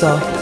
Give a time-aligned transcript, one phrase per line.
[0.00, 0.39] So.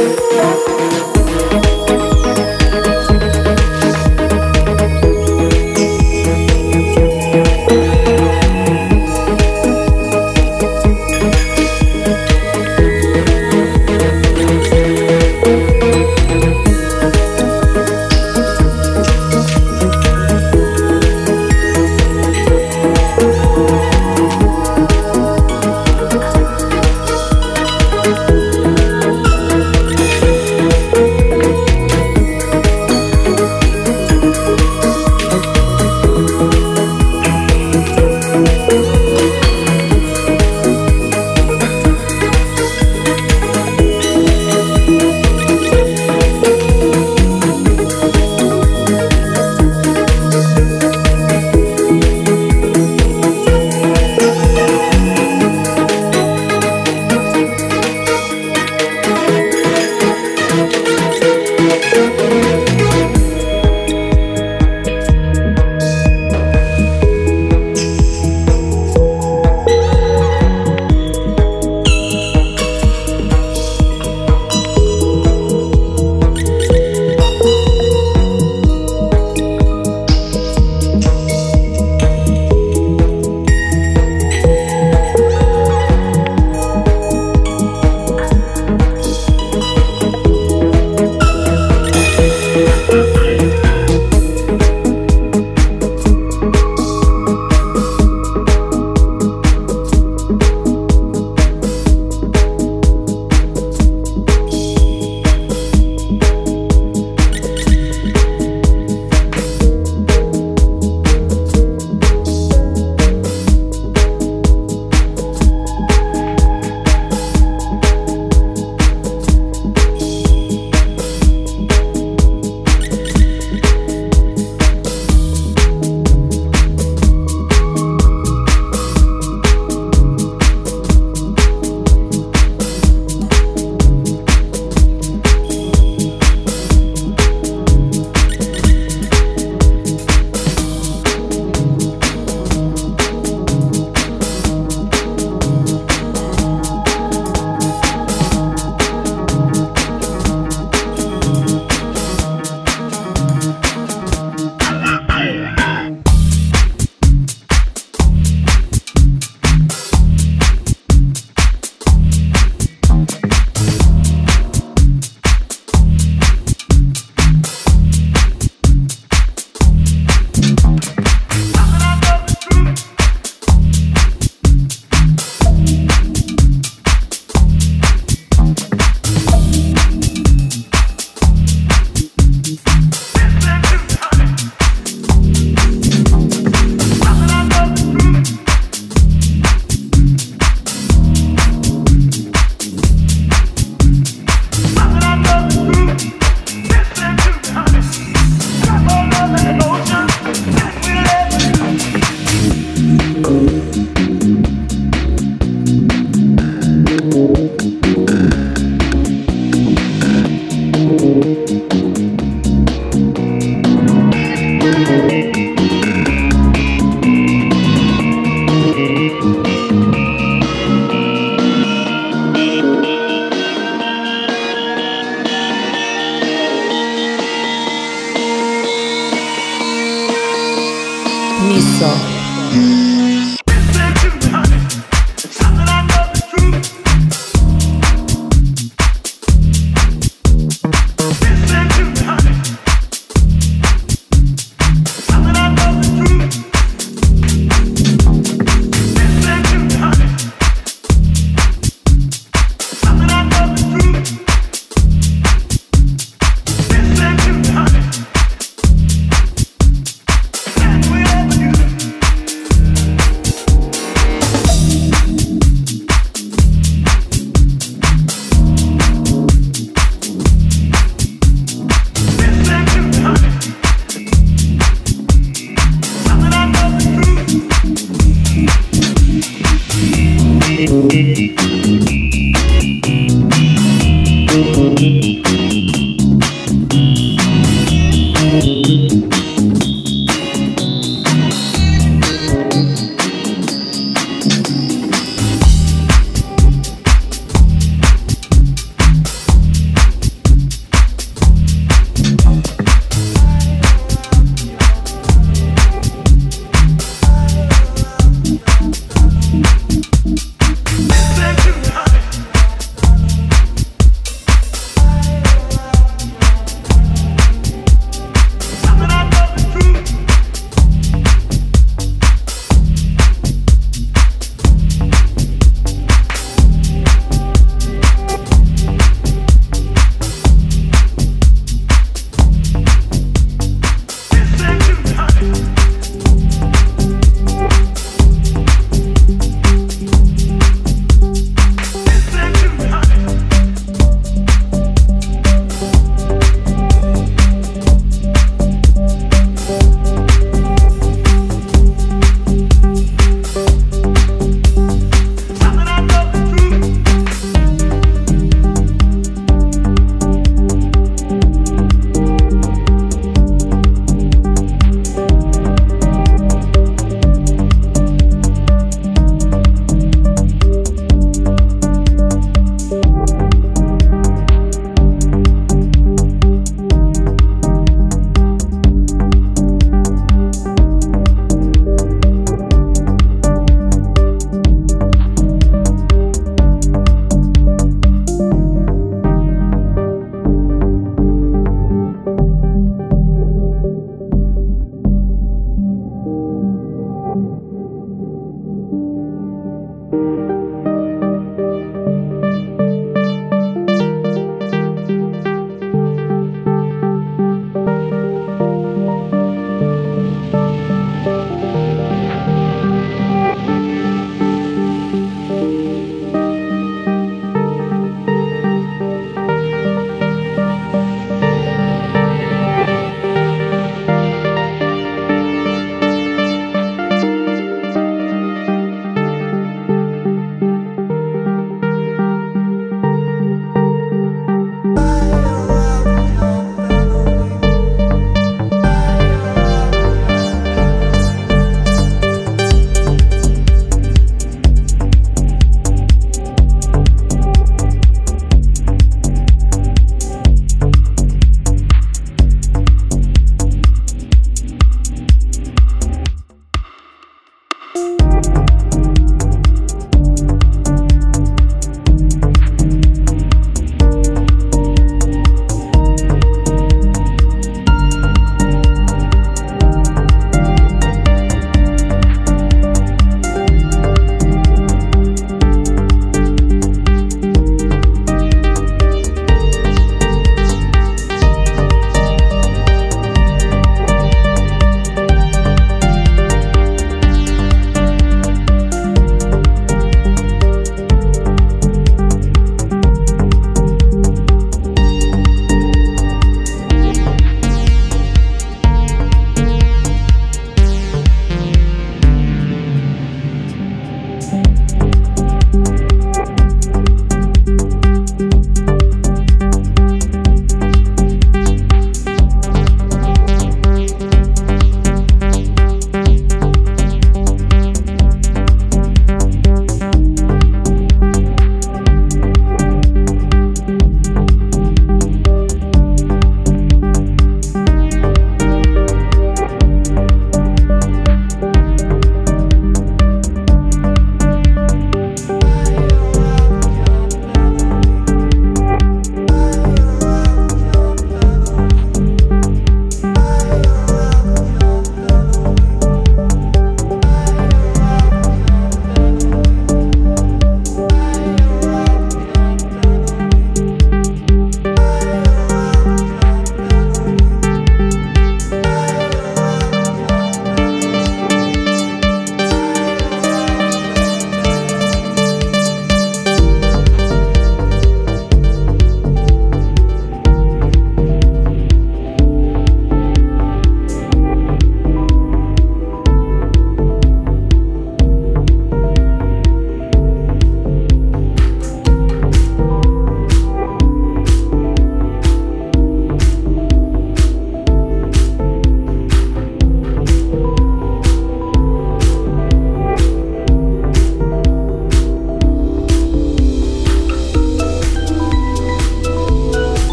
[0.00, 1.19] Música